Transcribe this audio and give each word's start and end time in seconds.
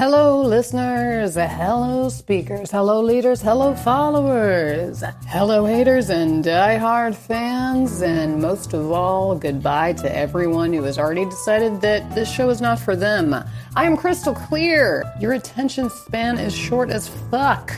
Hello, 0.00 0.40
listeners. 0.40 1.34
Hello, 1.34 2.08
speakers. 2.08 2.70
Hello, 2.70 3.02
leaders. 3.02 3.42
Hello, 3.42 3.74
followers. 3.74 5.04
Hello, 5.26 5.66
haters 5.66 6.08
and 6.08 6.42
die-hard 6.42 7.14
fans. 7.14 8.00
And 8.00 8.40
most 8.40 8.72
of 8.72 8.90
all, 8.92 9.34
goodbye 9.34 9.92
to 9.92 10.16
everyone 10.16 10.72
who 10.72 10.84
has 10.84 10.98
already 10.98 11.26
decided 11.26 11.82
that 11.82 12.14
this 12.14 12.32
show 12.32 12.48
is 12.48 12.62
not 12.62 12.78
for 12.78 12.96
them. 12.96 13.34
I 13.76 13.84
am 13.84 13.94
crystal 13.94 14.34
clear. 14.34 15.04
Your 15.20 15.34
attention 15.34 15.90
span 15.90 16.38
is 16.38 16.56
short 16.56 16.88
as 16.88 17.06
fuck. 17.30 17.70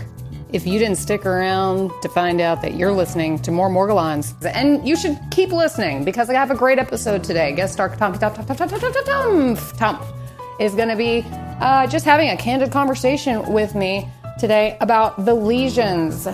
If 0.52 0.64
you 0.64 0.78
didn't 0.78 0.98
stick 0.98 1.26
around 1.26 1.90
to 2.02 2.08
find 2.08 2.40
out 2.40 2.62
that 2.62 2.74
you're 2.74 2.92
listening 2.92 3.40
to 3.40 3.50
more 3.50 3.68
Morgellons, 3.68 4.32
and 4.54 4.86
you 4.86 4.94
should 4.94 5.18
keep 5.32 5.50
listening 5.50 6.04
because 6.04 6.30
I 6.30 6.34
have 6.34 6.52
a 6.52 6.56
great 6.56 6.78
episode 6.78 7.24
today. 7.24 7.50
Guest 7.50 7.72
star 7.72 7.88
Tom 7.96 8.16
Tom 8.16 8.32
Tom 8.32 8.46
Tom 8.46 8.68
Tom 8.68 8.92
Tom 8.92 9.56
Tom 9.56 10.21
is 10.62 10.74
going 10.76 10.88
to 10.88 10.96
be 10.96 11.24
uh, 11.60 11.86
just 11.88 12.04
having 12.04 12.30
a 12.30 12.36
candid 12.36 12.70
conversation 12.70 13.52
with 13.52 13.74
me 13.74 14.08
today 14.38 14.76
about 14.80 15.24
the 15.24 15.34
lesions 15.34 16.26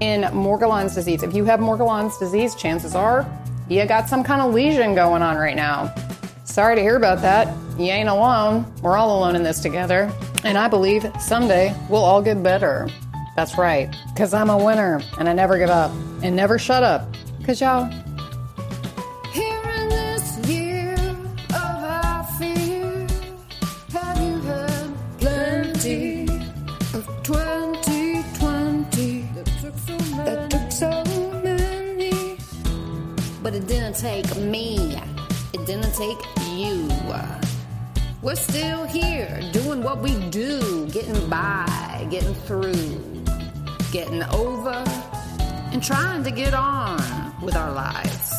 in 0.00 0.22
Morgellons 0.32 0.94
disease. 0.94 1.22
If 1.22 1.34
you 1.34 1.44
have 1.46 1.58
Morgellons 1.58 2.18
disease, 2.18 2.54
chances 2.54 2.94
are 2.94 3.26
you 3.68 3.86
got 3.86 4.08
some 4.08 4.22
kind 4.22 4.42
of 4.42 4.52
lesion 4.52 4.94
going 4.94 5.22
on 5.22 5.36
right 5.36 5.56
now. 5.56 5.94
Sorry 6.44 6.76
to 6.76 6.82
hear 6.82 6.96
about 6.96 7.22
that. 7.22 7.48
You 7.78 7.86
ain't 7.86 8.10
alone. 8.10 8.70
We're 8.82 8.98
all 8.98 9.18
alone 9.18 9.36
in 9.36 9.42
this 9.42 9.60
together. 9.60 10.12
And 10.44 10.58
I 10.58 10.68
believe 10.68 11.06
someday 11.18 11.74
we'll 11.88 12.04
all 12.04 12.20
get 12.20 12.42
better. 12.42 12.88
That's 13.36 13.56
right, 13.56 13.94
because 14.12 14.34
I'm 14.34 14.50
a 14.50 14.62
winner 14.62 15.00
and 15.18 15.26
I 15.26 15.32
never 15.32 15.56
give 15.56 15.70
up 15.70 15.90
and 16.22 16.36
never 16.36 16.58
shut 16.58 16.82
up. 16.82 17.08
Because 17.38 17.60
y'all, 17.62 17.90
But 33.42 33.54
it 33.54 33.66
didn't 33.66 33.96
take 33.96 34.36
me. 34.36 34.96
It 35.52 35.66
didn't 35.66 35.92
take 35.94 36.18
you. 36.50 36.88
We're 38.22 38.36
still 38.36 38.84
here 38.84 39.40
doing 39.52 39.82
what 39.82 39.98
we 40.00 40.14
do, 40.30 40.86
getting 40.90 41.28
by, 41.28 42.06
getting 42.08 42.34
through, 42.46 42.72
getting 43.90 44.22
over, 44.32 44.84
and 45.72 45.82
trying 45.82 46.22
to 46.22 46.30
get 46.30 46.54
on 46.54 47.34
with 47.42 47.56
our 47.56 47.72
lives. 47.72 48.32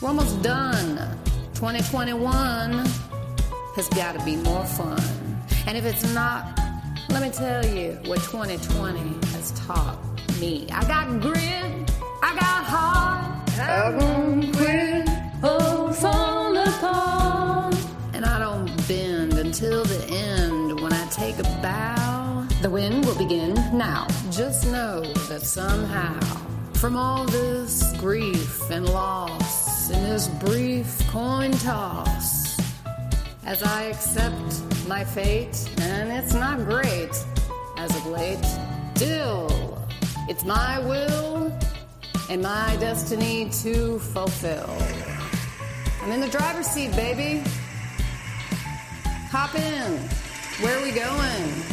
We're 0.00 0.10
almost 0.10 0.42
done. 0.42 0.96
2021 1.54 2.86
has 3.74 3.88
got 3.88 4.16
to 4.16 4.24
be 4.24 4.36
more 4.36 4.64
fun. 4.64 5.02
And 5.66 5.76
if 5.76 5.84
it's 5.84 6.14
not, 6.14 6.56
let 7.08 7.20
me 7.20 7.30
tell 7.30 7.66
you 7.66 7.98
what 8.06 8.20
2020 8.20 9.26
has 9.32 9.50
taught 9.66 9.98
me. 10.38 10.68
I 10.70 10.86
got 10.86 11.20
grit, 11.20 11.90
I 12.22 12.34
got 12.36 12.64
heart, 12.64 12.97
I 13.60 13.90
won't 13.90 14.56
quit 14.56 15.08
or 15.42 15.92
fall 15.92 16.56
apart. 16.56 17.74
And 18.14 18.24
I 18.24 18.38
don't 18.38 18.88
bend 18.88 19.34
until 19.34 19.84
the 19.84 20.04
end 20.08 20.80
when 20.80 20.92
I 20.92 21.06
take 21.08 21.38
a 21.38 21.42
bow. 21.62 22.46
The 22.62 22.70
wind 22.70 23.04
will 23.04 23.18
begin 23.18 23.54
now. 23.76 24.06
Just 24.30 24.70
know 24.70 25.02
that 25.28 25.42
somehow, 25.42 26.20
from 26.74 26.96
all 26.96 27.24
this 27.24 27.96
grief 27.98 28.70
and 28.70 28.88
loss, 28.88 29.90
in 29.90 30.02
this 30.04 30.28
brief 30.28 31.00
coin 31.08 31.52
toss, 31.52 32.58
as 33.44 33.62
I 33.62 33.84
accept 33.84 34.62
my 34.86 35.04
fate, 35.04 35.68
and 35.78 36.12
it's 36.12 36.34
not 36.34 36.58
great 36.58 37.10
as 37.76 37.90
of 37.96 38.06
late, 38.06 38.44
still, 38.94 39.78
it's 40.28 40.44
my 40.44 40.78
will 40.80 41.52
and 42.30 42.42
my 42.42 42.76
destiny 42.78 43.48
to 43.50 43.98
fulfill. 43.98 44.76
I'm 46.02 46.12
in 46.12 46.20
the 46.20 46.28
driver's 46.28 46.66
seat, 46.66 46.92
baby. 46.92 47.42
Hop 49.30 49.54
in. 49.54 49.98
Where 50.62 50.78
are 50.78 50.82
we 50.82 50.90
going? 50.90 51.64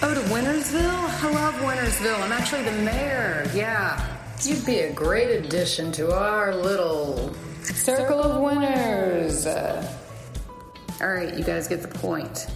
Oh, 0.00 0.14
to 0.14 0.20
Wintersville? 0.32 0.82
I 0.82 1.30
love 1.32 1.54
Wintersville. 1.54 2.20
I'm 2.22 2.32
actually 2.32 2.62
the 2.62 2.72
mayor. 2.82 3.48
Yeah. 3.54 4.16
You'd 4.42 4.64
be 4.64 4.80
a 4.80 4.92
great 4.92 5.44
addition 5.44 5.90
to 5.92 6.12
our 6.14 6.54
little 6.54 7.34
circle 7.62 8.20
of 8.20 8.40
winners. 8.40 9.46
All 9.46 11.08
right, 11.08 11.36
you 11.36 11.44
guys 11.44 11.68
get 11.68 11.82
the 11.82 11.88
point. 11.88 12.46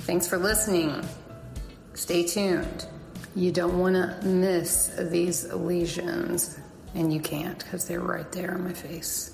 Thanks 0.00 0.28
for 0.28 0.38
listening. 0.38 1.04
Stay 1.94 2.24
tuned. 2.24 2.86
You 3.36 3.50
don't 3.50 3.78
want 3.80 3.94
to 3.96 4.26
miss 4.26 4.94
these 4.96 5.52
lesions, 5.52 6.58
and 6.94 7.12
you 7.12 7.20
can't 7.20 7.58
because 7.58 7.86
they're 7.86 8.00
right 8.00 8.30
there 8.30 8.54
on 8.54 8.62
my 8.62 8.72
face. 8.72 9.33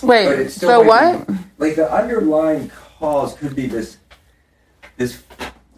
But 0.00 0.08
Wait, 0.08 0.40
it's 0.40 0.54
still 0.54 0.68
so 0.68 0.82
what? 0.82 1.28
Like 1.58 1.76
the 1.76 1.92
underlying 1.92 2.70
cause 2.98 3.34
could 3.36 3.54
be 3.54 3.66
this, 3.66 3.98
this 4.96 5.22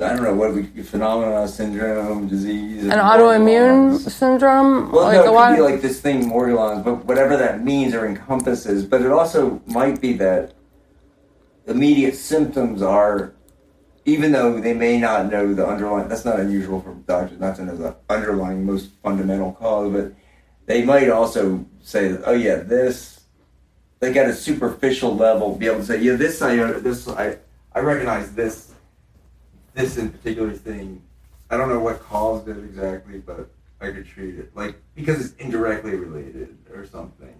I 0.02 0.14
don't 0.14 0.24
know 0.24 0.34
what 0.34 0.54
we 0.54 0.64
phenomenon, 0.82 1.46
syndrome, 1.48 2.26
disease, 2.26 2.84
An 2.84 2.92
autoimmune 2.92 3.98
syndrome? 3.98 4.90
Well, 4.90 5.04
like 5.04 5.24
no, 5.24 5.38
it 5.38 5.48
could 5.48 5.56
be 5.56 5.62
like 5.62 5.82
this 5.82 6.00
thing, 6.00 6.24
Morgellons, 6.24 6.82
but 6.84 7.04
whatever 7.04 7.36
that 7.36 7.62
means 7.62 7.94
or 7.94 8.06
encompasses. 8.06 8.84
But 8.84 9.02
it 9.02 9.12
also 9.12 9.60
might 9.66 10.00
be 10.00 10.14
that 10.14 10.54
immediate 11.66 12.16
symptoms 12.16 12.82
are, 12.82 13.34
even 14.04 14.32
though 14.32 14.58
they 14.58 14.74
may 14.74 14.98
not 14.98 15.30
know 15.30 15.54
the 15.54 15.66
underlying. 15.66 16.08
That's 16.08 16.24
not 16.24 16.40
unusual 16.40 16.80
for 16.80 16.94
doctors 17.06 17.38
not 17.38 17.56
to 17.56 17.64
know 17.64 17.76
the 17.76 17.96
underlying 18.08 18.66
most 18.66 18.90
fundamental 19.02 19.52
cause, 19.52 19.92
but 19.92 20.12
they 20.66 20.84
might 20.84 21.10
also 21.10 21.64
say, 21.80 22.16
"Oh 22.24 22.32
yeah, 22.32 22.56
this." 22.56 23.20
Like 24.02 24.16
at 24.16 24.28
a 24.28 24.34
superficial 24.34 25.14
level, 25.14 25.54
be 25.54 25.66
able 25.66 25.78
to 25.78 25.84
say, 25.84 26.02
"Yeah, 26.02 26.16
this 26.16 26.42
I 26.42 26.56
this 26.56 27.06
I 27.06 27.38
I 27.72 27.78
recognize 27.78 28.32
this 28.32 28.72
this 29.74 29.96
in 29.96 30.10
particular 30.10 30.52
thing. 30.52 31.00
I 31.48 31.56
don't 31.56 31.68
know 31.68 31.78
what 31.78 32.00
caused 32.00 32.48
it 32.48 32.58
exactly, 32.58 33.18
but 33.18 33.48
I 33.80 33.92
could 33.92 34.06
treat 34.06 34.34
it 34.40 34.50
like 34.56 34.74
because 34.96 35.24
it's 35.24 35.36
indirectly 35.36 35.94
related 35.94 36.58
or 36.74 36.84
something. 36.84 37.32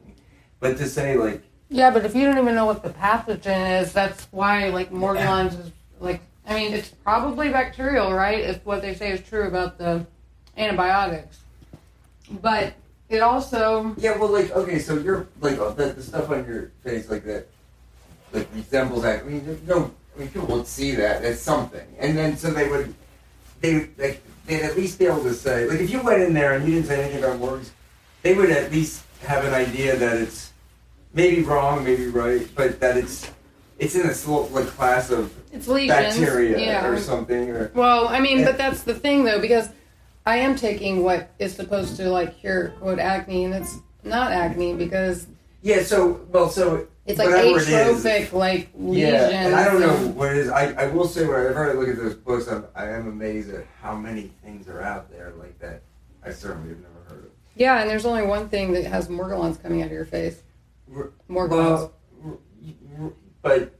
But 0.61 0.77
to 0.78 0.89
say 0.89 1.17
like 1.17 1.43
Yeah, 1.69 1.91
but 1.91 2.05
if 2.05 2.15
you 2.15 2.25
don't 2.27 2.39
even 2.39 2.55
know 2.55 2.67
what 2.67 2.84
the 2.84 2.91
pathogen 2.91 3.83
is, 3.83 3.93
that's 3.93 4.28
why 4.31 4.69
like 4.69 4.93
Morgellons 4.93 5.59
is 5.59 5.72
like. 5.99 6.21
I 6.47 6.55
mean, 6.55 6.72
it's 6.75 6.89
probably 6.89 7.49
bacterial, 7.49 8.12
right? 8.12 8.41
If 8.41 8.65
what 8.65 8.83
they 8.83 8.95
say 8.95 9.11
is 9.11 9.21
true 9.21 9.49
about 9.49 9.78
the 9.78 10.06
antibiotics, 10.56 11.41
but 12.31 12.75
it 13.12 13.21
also 13.21 13.95
yeah, 13.99 14.17
well, 14.17 14.31
like 14.31 14.50
okay, 14.53 14.78
so 14.78 14.99
you're 14.99 15.27
like 15.41 15.59
uh, 15.59 15.71
the, 15.71 15.87
the 15.93 16.03
stuff 16.03 16.31
on 16.31 16.47
your 16.47 16.71
face 16.83 17.11
like 17.11 17.25
that, 17.25 17.47
like 18.33 18.49
resembles 18.55 19.03
that. 19.03 19.21
I 19.21 19.25
mean, 19.25 19.61
no, 19.67 19.91
I 20.17 20.21
mean, 20.21 20.28
people 20.28 20.49
would 20.56 20.67
see 20.67 20.95
that 20.97 21.22
as 21.22 21.41
something, 21.41 21.86
and 21.98 22.16
then 22.16 22.36
so 22.36 22.51
they 22.51 22.69
would, 22.69 22.95
they 23.60 23.89
like 23.98 24.22
they'd 24.47 24.63
at 24.63 24.77
least 24.77 24.98
be 24.98 25.07
able 25.07 25.22
to 25.22 25.34
say 25.34 25.66
like 25.69 25.81
if 25.81 25.91
you 25.91 26.03
went 26.03 26.22
in 26.22 26.34
there 26.34 26.54
and 26.54 26.66
you 26.66 26.75
didn't 26.75 26.86
say 26.86 27.03
anything 27.03 27.22
about 27.22 27.39
words, 27.39 27.72
they 28.22 28.34
would 28.34 28.51
at 28.51 28.72
least 28.72 29.04
have 29.22 29.45
an 29.45 29.54
idea 29.54 29.97
that 29.97 30.16
it's 30.16 30.53
maybe 31.15 31.42
wrong, 31.42 31.84
maybe 31.84 32.07
right, 32.07 32.48
but 32.54 32.81
that 32.81 32.97
it's 32.97 33.31
it's 33.78 33.95
in 33.95 34.07
this 34.07 34.27
little 34.27 34.48
like 34.48 34.66
class 34.66 35.10
of 35.10 35.34
it's 35.53 35.69
lesions. 35.69 36.16
bacteria 36.16 36.59
yeah. 36.59 36.86
or 36.86 36.98
something 36.98 37.51
or 37.51 37.71
Well, 37.75 38.09
I 38.09 38.21
mean, 38.21 38.45
but 38.45 38.57
that's 38.57 38.83
the 38.83 38.95
thing 38.95 39.25
though, 39.25 39.41
because 39.41 39.69
I 40.24 40.36
am 40.36 40.57
taking 40.57 41.03
what 41.03 41.30
is 41.39 41.54
supposed 41.54 41.97
to 41.97 42.09
like 42.10 42.39
cure 42.39 42.71
quote 42.80 42.98
acne, 42.98 43.45
and 43.45 43.54
it's 43.54 43.78
not 44.04 44.33
acne 44.33 44.74
because 44.74 45.27
yeah. 45.63 45.83
So 45.83 46.21
well, 46.30 46.48
so 46.48 46.86
it's 47.07 47.19
like 47.19 47.28
whatever 47.28 47.59
it 47.59 47.69
is, 47.69 47.72
atrophic 47.72 48.33
like 48.33 48.71
lesions. 48.77 49.13
Yeah, 49.13 49.47
and 49.47 49.54
I 49.54 49.65
don't 49.65 49.80
know 49.80 50.09
what 50.13 50.30
it 50.30 50.39
is. 50.39 50.48
I, 50.48 50.72
I 50.72 50.86
will 50.86 51.09
say, 51.09 51.27
whenever 51.27 51.71
I 51.71 51.72
look 51.72 51.89
at 51.89 51.97
those 51.97 52.15
books, 52.15 52.47
I'm, 52.48 52.65
I 52.74 52.89
am 52.89 53.09
amazed 53.09 53.51
at 53.51 53.66
how 53.80 53.97
many 53.97 54.33
things 54.45 54.69
are 54.69 54.80
out 54.80 55.10
there 55.10 55.33
like 55.39 55.59
that. 55.59 55.83
I 56.24 56.30
certainly 56.30 56.69
have 56.69 56.78
never 56.78 57.03
heard 57.09 57.24
of. 57.24 57.30
Yeah, 57.57 57.80
and 57.80 57.91
there's 57.91 58.07
only 58.07 58.22
one 58.22 58.48
thing 58.48 58.72
that 58.72 58.84
has 58.86 59.09
Morgellons 59.09 59.60
coming 59.60 59.83
out 59.83 59.86
of 59.86 59.92
your 59.92 60.04
face. 60.04 60.42
Morgellons. 61.28 61.51
Well, 61.51 61.92
but 63.42 63.74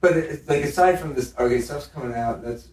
but 0.00 0.16
it's 0.16 0.48
like 0.48 0.62
aside 0.62 1.00
from 1.00 1.14
this, 1.14 1.34
okay, 1.36 1.60
stuff's 1.60 1.88
coming 1.88 2.14
out. 2.14 2.42
That's 2.42 2.68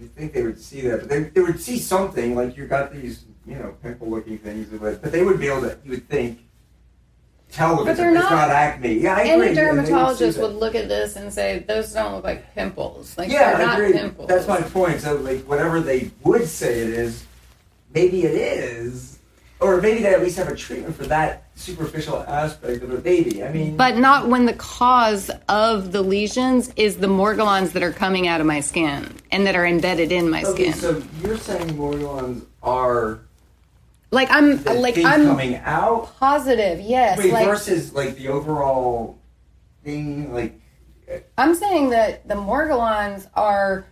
you 0.00 0.08
think 0.08 0.32
they 0.32 0.42
would 0.42 0.60
see 0.60 0.82
that, 0.82 1.00
but 1.00 1.08
they, 1.08 1.22
they 1.24 1.40
would 1.40 1.60
see 1.60 1.78
something 1.78 2.34
like 2.34 2.56
you 2.56 2.66
got 2.66 2.92
these 2.92 3.24
you 3.46 3.54
know 3.54 3.74
pimple 3.82 4.08
looking 4.10 4.38
things, 4.38 4.68
but 4.68 5.02
but 5.02 5.12
they 5.12 5.22
would 5.24 5.38
be 5.40 5.48
able 5.48 5.62
to. 5.62 5.78
You 5.84 5.92
would 5.92 6.08
think 6.08 6.40
tell 7.50 7.76
them 7.76 7.86
But 7.86 7.96
they're 7.96 8.10
it's 8.10 8.20
not- 8.22 8.30
not 8.30 8.50
acne. 8.50 8.94
Yeah, 8.94 9.14
I 9.16 9.20
agree. 9.20 9.30
Any 9.30 9.40
they 9.40 9.46
would 9.48 9.54
dermatologist 9.76 10.38
would 10.38 10.54
look 10.54 10.74
at 10.74 10.88
this 10.88 11.16
and 11.16 11.32
say, 11.32 11.60
"Those 11.66 11.92
don't 11.92 12.14
look 12.16 12.24
like 12.24 12.54
pimples. 12.54 13.16
Like 13.16 13.30
Yeah, 13.30 13.54
I 13.56 13.64
not 13.64 13.80
agree. 13.80 13.92
pimples." 13.92 14.28
That's 14.28 14.48
my 14.48 14.60
point. 14.60 15.00
So, 15.00 15.16
like, 15.16 15.44
whatever 15.44 15.80
they 15.80 16.10
would 16.24 16.46
say 16.48 16.80
it 16.80 16.88
is, 16.90 17.24
maybe 17.94 18.24
it 18.24 18.34
is, 18.34 19.15
or 19.60 19.80
maybe 19.80 20.02
they 20.02 20.12
at 20.12 20.22
least 20.22 20.36
have 20.36 20.48
a 20.48 20.54
treatment 20.54 20.94
for 20.94 21.04
that 21.06 21.44
superficial 21.54 22.22
aspect 22.28 22.82
of 22.82 22.90
a 22.90 22.98
baby. 22.98 23.42
I 23.42 23.50
mean, 23.50 23.76
But 23.76 23.96
not 23.96 24.28
when 24.28 24.44
the 24.44 24.52
cause 24.52 25.30
of 25.48 25.92
the 25.92 26.02
lesions 26.02 26.70
is 26.76 26.98
the 26.98 27.06
morgellons 27.06 27.72
that 27.72 27.82
are 27.82 27.92
coming 27.92 28.28
out 28.28 28.40
of 28.40 28.46
my 28.46 28.60
skin 28.60 29.14
and 29.30 29.46
that 29.46 29.56
are 29.56 29.66
embedded 29.66 30.12
in 30.12 30.28
my 30.28 30.44
okay, 30.44 30.72
skin. 30.72 30.74
so 30.74 31.02
you're 31.22 31.38
saying 31.38 31.68
morgellons 31.70 32.44
are 32.62 33.20
like 34.10 34.28
I'm 34.30 34.62
like 34.64 34.98
I'm 34.98 35.24
coming 35.24 35.56
out, 35.56 36.16
positive. 36.18 36.80
Yes, 36.80 37.18
wait, 37.18 37.32
like 37.32 37.46
versus 37.46 37.92
like 37.92 38.16
the 38.16 38.28
overall 38.28 39.18
thing, 39.84 40.32
like. 40.32 40.60
Eh. 41.08 41.20
I'm 41.36 41.54
saying 41.54 41.90
that 41.90 42.28
the 42.28 42.34
morgellons 42.34 43.28
are 43.34 43.86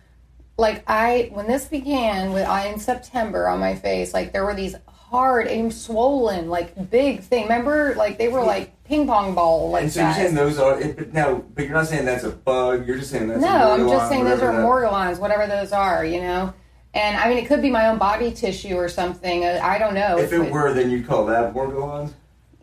like 0.57 0.83
I 0.87 1.31
when 1.33 1.47
this 1.47 1.65
began 1.65 2.31
with 2.31 2.47
I 2.47 2.67
in 2.67 2.79
September 2.79 3.47
on 3.47 3.59
my 3.59 3.75
face, 3.75 4.13
like 4.13 4.31
there 4.31 4.45
were 4.45 4.55
these 4.55 4.75
hard 5.15 5.47
and 5.47 5.73
swollen, 5.73 6.49
like 6.49 6.89
big 6.91 7.21
thing. 7.21 7.43
Remember, 7.43 7.95
like 7.95 8.17
they 8.17 8.27
were 8.27 8.43
like 8.43 8.71
ping 8.83 9.07
pong 9.07 9.33
ball 9.33 9.69
like 9.71 9.83
And 9.83 9.91
so 9.91 10.01
you're 10.01 10.13
saying 10.13 10.35
those 10.35 10.59
are, 10.59 10.79
it, 10.79 10.97
but 10.97 11.13
no, 11.13 11.45
but 11.55 11.63
you're 11.65 11.73
not 11.73 11.87
saying 11.87 12.03
that's 12.05 12.25
a 12.25 12.31
bug. 12.31 12.85
You're 12.85 12.97
just 12.97 13.11
saying 13.11 13.29
that's 13.29 13.41
No, 13.41 13.71
I'm 13.71 13.87
just 13.87 14.09
saying 14.09 14.25
those 14.25 14.41
are 14.41 14.51
that- 14.51 14.65
morgellons, 14.65 15.17
whatever 15.19 15.47
those 15.47 15.71
are, 15.71 16.03
you 16.05 16.19
know. 16.19 16.53
And 16.93 17.15
I 17.17 17.29
mean, 17.29 17.37
it 17.37 17.47
could 17.47 17.61
be 17.61 17.69
my 17.71 17.87
own 17.87 17.97
body 17.97 18.31
tissue 18.31 18.75
or 18.75 18.89
something. 18.89 19.45
uh, 19.45 19.59
I 19.63 19.77
don't 19.77 19.93
know. 19.93 20.17
If 20.17 20.33
it 20.33 20.39
But- 20.39 20.51
were, 20.51 20.73
then 20.73 20.89
you'd 20.91 21.07
call 21.07 21.25
that 21.27 21.53
morgellons. 21.53 22.11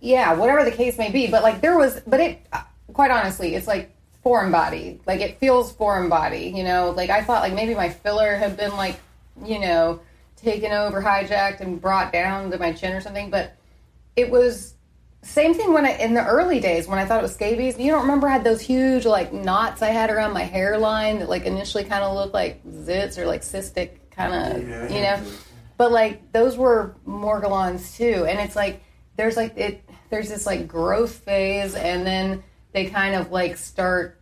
yeah, 0.00 0.34
whatever 0.34 0.62
the 0.64 0.70
case 0.70 0.98
may 0.98 1.10
be. 1.10 1.26
But 1.28 1.42
like 1.42 1.62
there 1.62 1.78
was, 1.78 2.00
but 2.06 2.20
it, 2.20 2.38
uh, 2.52 2.60
quite 2.92 3.10
honestly, 3.10 3.54
it's 3.54 3.66
like 3.66 3.94
foreign 4.22 4.52
body. 4.52 5.00
Like 5.06 5.20
it 5.22 5.38
feels 5.40 5.72
foreign 5.72 6.08
body, 6.10 6.52
you 6.54 6.64
know. 6.64 6.90
Like 6.90 7.08
I 7.08 7.22
thought, 7.22 7.40
like 7.42 7.54
maybe 7.54 7.74
my 7.74 7.88
filler 7.88 8.36
had 8.36 8.56
been 8.58 8.76
like, 8.76 8.96
you 9.44 9.58
know, 9.58 10.00
taken 10.42 10.72
over, 10.72 11.00
hijacked, 11.00 11.60
and 11.60 11.80
brought 11.80 12.12
down 12.12 12.50
to 12.50 12.58
my 12.58 12.72
chin 12.72 12.92
or 12.92 13.00
something. 13.00 13.30
But 13.30 13.56
it 14.16 14.30
was 14.30 14.74
same 15.22 15.54
thing 15.54 15.72
when 15.72 15.86
I 15.86 15.92
in 15.96 16.14
the 16.14 16.26
early 16.26 16.58
days 16.58 16.88
when 16.88 16.98
I 16.98 17.06
thought 17.06 17.20
it 17.20 17.22
was 17.22 17.34
scabies. 17.34 17.78
You 17.78 17.90
don't 17.90 18.02
remember 18.02 18.28
I 18.28 18.32
had 18.32 18.44
those 18.44 18.60
huge 18.60 19.06
like 19.06 19.32
knots 19.32 19.80
I 19.80 19.88
had 19.88 20.10
around 20.10 20.32
my 20.32 20.42
hairline 20.42 21.20
that 21.20 21.28
like 21.28 21.44
initially 21.44 21.84
kind 21.84 22.02
of 22.02 22.14
looked 22.14 22.34
like 22.34 22.64
zits 22.66 23.18
or 23.18 23.26
like 23.26 23.42
cystic 23.42 24.10
kind 24.10 24.34
of, 24.34 24.68
Yeah, 24.68 24.88
you 24.88 25.00
know. 25.00 25.20
But 25.76 25.92
like 25.92 26.32
those 26.32 26.56
were 26.56 26.96
morgellons 27.06 27.96
too, 27.96 28.26
and 28.28 28.38
it's 28.40 28.56
like 28.56 28.82
there's 29.16 29.36
like 29.36 29.56
it 29.56 29.88
there's 30.10 30.28
this 30.28 30.44
like 30.44 30.66
growth 30.66 31.14
phase, 31.14 31.74
and 31.74 32.06
then 32.06 32.42
they 32.72 32.86
kind 32.86 33.14
of 33.14 33.30
like 33.30 33.56
start 33.56 34.20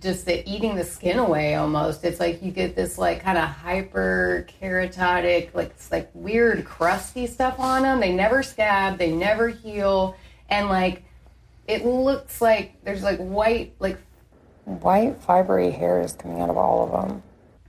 just 0.00 0.26
the, 0.26 0.48
eating 0.48 0.74
the 0.74 0.84
skin 0.84 1.18
away 1.18 1.54
almost. 1.54 2.04
It's 2.04 2.18
like 2.18 2.42
you 2.42 2.50
get 2.50 2.74
this 2.74 2.98
like 2.98 3.22
kind 3.22 3.38
of 3.38 3.44
hyper 3.44 4.46
keratotic, 4.60 5.54
like 5.54 5.70
it's 5.70 5.92
like 5.92 6.10
weird 6.14 6.64
crusty 6.64 7.26
stuff 7.26 7.58
on 7.58 7.82
them. 7.82 8.00
They 8.00 8.12
never 8.12 8.42
scab, 8.42 8.98
they 8.98 9.12
never 9.12 9.48
heal, 9.48 10.16
and 10.48 10.68
like 10.68 11.04
it 11.66 11.84
looks 11.84 12.40
like 12.40 12.82
there's 12.84 13.02
like 13.02 13.18
white 13.18 13.74
like 13.78 13.98
white 14.64 15.20
fibery 15.22 15.72
hairs 15.72 16.12
coming 16.14 16.40
out 16.40 16.50
of 16.50 16.56
all 16.56 16.84
of 16.84 17.08
them. 17.08 17.22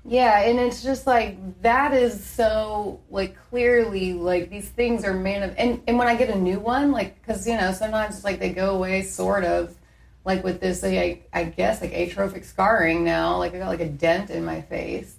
Yeah, 0.06 0.42
and 0.42 0.60
it's 0.60 0.82
just 0.82 1.06
like 1.06 1.38
that 1.62 1.94
is 1.94 2.24
so 2.24 3.00
like 3.12 3.38
clearly 3.50 4.14
like 4.14 4.50
these 4.50 4.70
things 4.70 5.04
are 5.04 5.14
made 5.14 5.44
of 5.44 5.54
and 5.58 5.82
and 5.88 6.00
when 6.00 6.08
I 6.08 6.16
get 6.16 6.30
a 6.30 6.38
new 6.38 6.60
one 6.60 6.92
like 6.92 7.22
cuz 7.24 7.48
you 7.48 7.56
know 7.56 7.72
sometimes 7.72 8.16
it's 8.16 8.24
like 8.24 8.40
they 8.40 8.50
go 8.50 8.76
away 8.76 9.04
sort 9.04 9.44
of 9.44 9.76
like 10.26 10.44
with 10.44 10.60
this 10.60 10.84
like, 10.84 11.30
I 11.34 11.46
guess 11.46 11.82
like 11.82 11.94
atrophic 11.94 12.44
scarring 12.44 13.04
now 13.04 13.38
like 13.38 13.54
I 13.54 13.60
got 13.60 13.68
like 13.68 13.80
a 13.80 13.90
dent 13.90 14.30
in 14.30 14.44
my 14.46 14.62
face. 14.62 15.16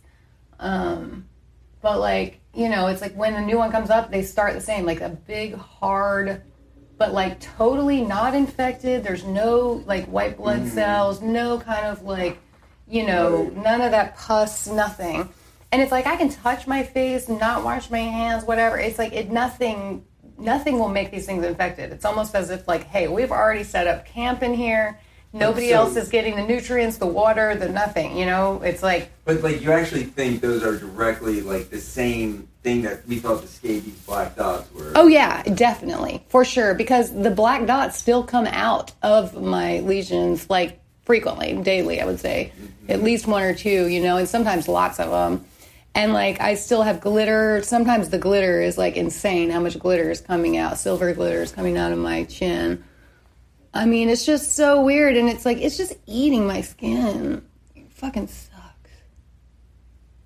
Um 0.58 1.26
but 1.82 1.98
like, 1.98 2.40
you 2.52 2.68
know, 2.68 2.88
it's 2.88 3.00
like 3.00 3.14
when 3.14 3.34
a 3.34 3.40
new 3.40 3.58
one 3.58 3.70
comes 3.70 3.90
up 3.90 4.10
they 4.10 4.22
start 4.22 4.54
the 4.54 4.60
same 4.60 4.84
like 4.84 5.00
a 5.00 5.08
big 5.08 5.54
hard 5.54 6.42
but 7.00 7.14
like 7.14 7.40
totally 7.40 8.02
not 8.02 8.34
infected. 8.34 9.02
There's 9.02 9.24
no 9.24 9.82
like 9.86 10.04
white 10.04 10.36
blood 10.36 10.68
cells, 10.68 11.22
no 11.22 11.58
kind 11.58 11.86
of 11.86 12.02
like, 12.02 12.38
you 12.86 13.06
know, 13.06 13.50
none 13.56 13.80
of 13.80 13.92
that 13.92 14.16
pus, 14.18 14.66
nothing. 14.66 15.26
And 15.72 15.80
it's 15.80 15.92
like 15.92 16.06
I 16.06 16.16
can 16.16 16.28
touch 16.28 16.66
my 16.66 16.82
face, 16.82 17.26
not 17.26 17.64
wash 17.64 17.90
my 17.90 18.00
hands, 18.00 18.44
whatever. 18.44 18.78
It's 18.78 18.98
like 18.98 19.14
it 19.14 19.30
nothing 19.30 20.04
nothing 20.40 20.78
will 20.78 20.88
make 20.88 21.10
these 21.10 21.26
things 21.26 21.44
infected. 21.44 21.92
It's 21.92 22.04
almost 22.04 22.34
as 22.34 22.50
if 22.50 22.66
like, 22.66 22.84
hey, 22.84 23.08
we've 23.08 23.30
already 23.30 23.64
set 23.64 23.86
up 23.86 24.06
camp 24.06 24.42
in 24.42 24.54
here. 24.54 24.98
Nobody 25.32 25.68
So- 25.68 25.76
else 25.76 25.96
is 25.96 26.08
getting 26.08 26.34
the 26.34 26.42
nutrients, 26.42 26.96
the 26.96 27.06
water, 27.06 27.54
the 27.54 27.68
nothing, 27.68 28.16
you 28.16 28.26
know? 28.26 28.60
It's 28.64 28.82
like 28.82 29.10
But 29.24 29.42
like, 29.42 29.62
you 29.62 29.70
actually 29.72 30.04
think 30.04 30.40
those 30.40 30.64
are 30.64 30.76
directly 30.76 31.40
like 31.40 31.70
the 31.70 31.80
same 31.80 32.48
thing 32.64 32.82
that 32.82 33.06
we 33.06 33.16
thought 33.16 33.40
the 33.40 33.48
scabies 33.48 33.94
black 34.06 34.34
dots 34.36 34.68
were? 34.74 34.92
Oh 34.96 35.06
yeah, 35.06 35.42
definitely. 35.44 36.24
For 36.28 36.44
sure 36.44 36.74
because 36.74 37.12
the 37.14 37.30
black 37.30 37.66
dots 37.66 37.96
still 37.98 38.24
come 38.24 38.46
out 38.46 38.92
of 39.02 39.40
my 39.40 39.80
lesions 39.80 40.50
like 40.50 40.80
frequently, 41.04 41.54
daily, 41.62 42.00
I 42.00 42.06
would 42.06 42.20
say. 42.20 42.52
Mm-hmm. 42.60 42.92
At 42.92 43.02
least 43.02 43.26
one 43.26 43.42
or 43.42 43.54
two, 43.54 43.86
you 43.86 44.00
know, 44.02 44.16
and 44.16 44.28
sometimes 44.28 44.66
lots 44.68 44.98
of 44.98 45.10
them. 45.10 45.44
And 45.94 46.12
like 46.12 46.40
I 46.40 46.54
still 46.54 46.82
have 46.82 47.00
glitter. 47.00 47.62
Sometimes 47.62 48.10
the 48.10 48.18
glitter 48.18 48.60
is 48.62 48.78
like 48.78 48.96
insane 48.96 49.50
how 49.50 49.60
much 49.60 49.78
glitter 49.78 50.10
is 50.10 50.20
coming 50.20 50.56
out. 50.56 50.78
Silver 50.78 51.12
glitter 51.12 51.42
is 51.42 51.52
coming 51.52 51.76
out 51.76 51.92
of 51.92 51.98
my 51.98 52.24
chin. 52.24 52.84
I 53.74 53.86
mean, 53.86 54.08
it's 54.08 54.24
just 54.24 54.56
so 54.56 54.82
weird 54.82 55.16
and 55.16 55.28
it's 55.28 55.44
like 55.44 55.58
it's 55.58 55.76
just 55.76 55.94
eating 56.06 56.46
my 56.46 56.60
skin. 56.60 57.42
It 57.74 57.92
fucking 57.92 58.28
sucks. 58.28 58.90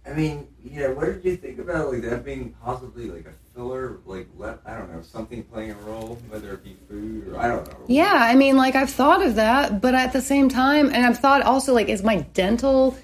I 0.06 0.12
mean, 0.12 0.46
yeah. 0.62 0.88
What 0.88 1.06
did 1.06 1.25
you 1.25 1.37
think 1.37 1.58
about 1.58 1.93
like 1.93 2.02
that 2.02 2.25
being 2.25 2.55
possibly 2.62 3.10
like 3.10 3.26
a 3.26 3.32
filler? 3.55 4.00
Like, 4.05 4.28
let 4.37 4.60
I 4.67 4.76
don't 4.76 4.93
know, 4.93 5.00
something 5.00 5.43
playing 5.44 5.70
a 5.70 5.76
role, 5.76 6.19
whether 6.28 6.52
it 6.52 6.62
be 6.62 6.76
food 6.88 7.28
or 7.28 7.38
I 7.38 7.49
don't 7.49 7.67
know. 7.67 7.78
Yeah, 7.87 8.12
I 8.14 8.34
mean, 8.34 8.58
like 8.58 8.75
I've 8.75 8.90
thought 8.90 9.25
of 9.25 9.37
that, 9.37 9.81
but 9.81 9.94
at 9.94 10.12
the 10.12 10.20
same 10.20 10.50
time, 10.50 10.87
and 10.87 11.06
I've 11.06 11.19
thought 11.19 11.40
also 11.43 11.72
like, 11.72 11.88
is 11.88 12.02
my 12.02 12.19
dental 12.34 12.96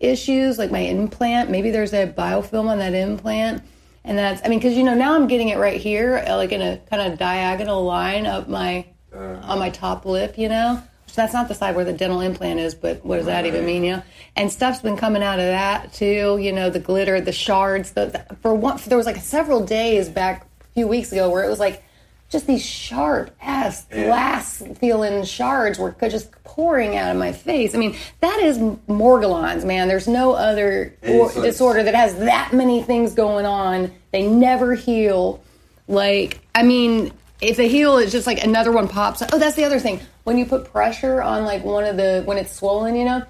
issues 0.00 0.58
like 0.58 0.70
my 0.70 0.80
implant? 0.80 1.50
Maybe 1.50 1.70
there's 1.70 1.92
a 1.92 2.06
biofilm 2.06 2.68
on 2.68 2.78
that 2.78 2.94
implant, 2.94 3.62
and 4.04 4.16
that's 4.18 4.40
I 4.44 4.48
mean, 4.48 4.58
because 4.58 4.74
you 4.76 4.84
know 4.84 4.94
now 4.94 5.14
I'm 5.14 5.26
getting 5.28 5.48
it 5.48 5.58
right 5.58 5.80
here, 5.80 6.24
uh, 6.26 6.36
like 6.36 6.52
in 6.52 6.62
a 6.62 6.78
kind 6.90 7.10
of 7.12 7.18
diagonal 7.18 7.84
line 7.84 8.26
up 8.26 8.48
my 8.48 8.86
on 9.14 9.58
my 9.58 9.70
top 9.70 10.04
lip, 10.04 10.36
you 10.38 10.48
know. 10.48 10.82
So 11.06 11.22
that's 11.22 11.32
not 11.32 11.48
the 11.48 11.54
side 11.54 11.74
where 11.76 11.84
the 11.84 11.92
dental 11.94 12.20
implant 12.20 12.60
is, 12.60 12.74
but 12.74 13.02
what 13.04 13.16
does 13.16 13.26
that 13.26 13.46
even 13.46 13.64
mean, 13.64 13.84
you 13.84 13.92
know? 13.96 14.02
And 14.34 14.52
stuff's 14.52 14.80
been 14.80 14.98
coming 14.98 15.22
out 15.22 15.38
of 15.38 15.46
that 15.46 15.94
too, 15.94 16.36
you 16.38 16.52
know, 16.52 16.68
the 16.68 16.80
glitter, 16.80 17.20
the 17.22 17.32
shards. 17.32 17.92
The, 17.92 18.06
the- 18.28 18.34
for 18.36 18.54
one, 18.54 18.78
there 18.86 18.98
was 18.98 19.06
like 19.06 19.16
several 19.16 19.64
days 19.64 20.10
back 20.10 20.46
a 20.60 20.64
few 20.74 20.86
weeks 20.86 21.12
ago 21.12 21.30
where 21.30 21.42
it 21.44 21.48
was 21.48 21.58
like 21.60 21.82
just 22.28 22.46
these 22.46 22.64
sharp 22.64 23.30
ass 23.40 23.84
glass 23.86 24.62
feeling 24.78 25.24
shards 25.24 25.78
were 25.78 25.94
just 26.00 26.30
pouring 26.44 26.96
out 26.96 27.12
of 27.12 27.16
my 27.18 27.32
face. 27.32 27.74
I 27.74 27.78
mean, 27.78 27.96
that 28.20 28.40
is 28.40 28.58
Morgellons, 28.58 29.64
man. 29.64 29.88
There's 29.88 30.08
no 30.08 30.32
other 30.32 30.96
or, 31.06 31.26
like- 31.26 31.34
disorder 31.34 31.82
that 31.84 31.94
has 31.94 32.16
that 32.18 32.52
many 32.52 32.82
things 32.82 33.14
going 33.14 33.46
on. 33.46 33.92
They 34.12 34.26
never 34.26 34.74
heal. 34.74 35.42
Like, 35.88 36.40
I 36.54 36.62
mean, 36.62 37.12
if 37.40 37.56
they 37.56 37.68
heal, 37.68 37.98
it's 37.98 38.12
just 38.12 38.26
like 38.26 38.42
another 38.42 38.72
one 38.72 38.88
pops. 38.88 39.22
Oh, 39.32 39.38
that's 39.38 39.56
the 39.56 39.64
other 39.64 39.78
thing. 39.78 40.00
When 40.24 40.38
you 40.38 40.46
put 40.46 40.72
pressure 40.72 41.22
on 41.22 41.44
like 41.44 41.64
one 41.64 41.84
of 41.84 41.96
the 41.96 42.22
when 42.24 42.38
it's 42.38 42.50
swollen, 42.52 42.96
you 42.96 43.04
know, 43.04 43.22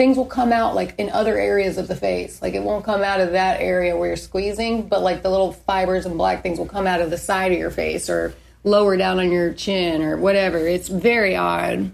things 0.00 0.16
will 0.16 0.24
come 0.24 0.50
out 0.50 0.74
like 0.74 0.94
in 0.96 1.10
other 1.10 1.36
areas 1.36 1.76
of 1.76 1.86
the 1.86 1.94
face. 1.94 2.40
Like 2.40 2.54
it 2.54 2.62
won't 2.62 2.86
come 2.86 3.02
out 3.02 3.20
of 3.20 3.32
that 3.32 3.60
area 3.60 3.94
where 3.94 4.08
you're 4.08 4.16
squeezing, 4.16 4.88
but 4.88 5.02
like 5.02 5.22
the 5.22 5.28
little 5.28 5.52
fibers 5.52 6.06
and 6.06 6.16
black 6.16 6.42
things 6.42 6.58
will 6.58 6.64
come 6.64 6.86
out 6.86 7.02
of 7.02 7.10
the 7.10 7.18
side 7.18 7.52
of 7.52 7.58
your 7.58 7.70
face 7.70 8.08
or 8.08 8.32
lower 8.64 8.96
down 8.96 9.18
on 9.18 9.30
your 9.30 9.52
chin 9.52 10.00
or 10.00 10.16
whatever. 10.16 10.56
It's 10.56 10.88
very 10.88 11.36
odd. 11.36 11.92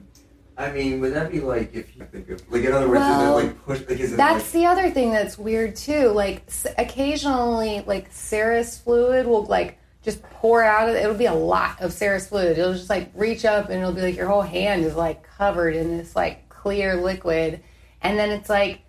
I 0.56 0.70
mean, 0.70 1.00
would 1.00 1.14
that 1.14 1.32
be 1.32 1.40
like 1.40 1.74
if 1.74 1.96
you 1.96 2.04
think 2.04 2.30
of 2.30 2.48
like 2.48 2.62
in 2.62 2.72
other 2.72 2.88
words, 2.88 3.00
Well, 3.00 3.38
is 3.38 3.44
it 3.44 3.46
like 3.48 3.64
push? 3.64 3.80
Like, 3.80 3.98
is 3.98 4.12
it 4.12 4.16
That's 4.16 4.44
like, 4.44 4.52
the 4.52 4.66
other 4.66 4.90
thing 4.92 5.10
that's 5.10 5.36
weird 5.36 5.74
too. 5.74 6.10
Like 6.10 6.44
s- 6.46 6.68
occasionally, 6.78 7.82
like 7.88 8.12
serous 8.12 8.78
fluid 8.78 9.26
will 9.26 9.46
like 9.46 9.80
just 10.04 10.22
pour 10.22 10.62
out 10.62 10.88
of 10.88 10.94
it. 10.94 11.02
It'll 11.02 11.16
be 11.16 11.26
a 11.26 11.34
lot 11.34 11.82
of 11.82 11.92
serous 11.92 12.28
fluid. 12.28 12.56
It'll 12.56 12.72
just 12.72 12.88
like 12.88 13.10
reach 13.16 13.44
up 13.44 13.68
and 13.68 13.80
it'll 13.80 13.92
be 13.92 14.02
like 14.02 14.14
your 14.16 14.28
whole 14.28 14.42
hand 14.42 14.84
is 14.84 14.94
like 14.94 15.24
covered 15.24 15.74
in 15.74 15.98
this 15.98 16.14
like 16.14 16.48
clear 16.48 16.94
liquid. 16.94 17.64
And 18.06 18.18
then 18.18 18.30
it's 18.30 18.48
like 18.48 18.82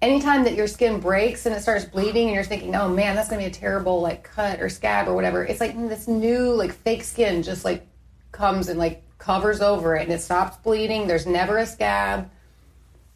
anytime 0.00 0.44
that 0.44 0.54
your 0.54 0.66
skin 0.66 0.98
breaks 1.00 1.46
and 1.46 1.54
it 1.54 1.60
starts 1.60 1.84
bleeding 1.84 2.26
and 2.28 2.34
you're 2.34 2.44
thinking, 2.44 2.74
oh 2.74 2.88
man, 2.88 3.14
that's 3.14 3.28
gonna 3.28 3.42
be 3.42 3.46
a 3.46 3.50
terrible 3.50 4.00
like 4.00 4.24
cut 4.24 4.60
or 4.60 4.68
scab 4.68 5.08
or 5.08 5.14
whatever. 5.14 5.44
It's 5.44 5.60
like 5.60 5.76
this 5.88 6.08
new 6.08 6.52
like 6.52 6.72
fake 6.72 7.04
skin 7.04 7.42
just 7.42 7.64
like 7.64 7.86
comes 8.32 8.68
and 8.68 8.78
like 8.78 9.02
covers 9.18 9.60
over 9.60 9.96
it 9.96 10.02
and 10.04 10.12
it 10.12 10.20
stops 10.20 10.56
bleeding. 10.58 11.06
There's 11.06 11.26
never 11.26 11.58
a 11.58 11.66
scab 11.66 12.30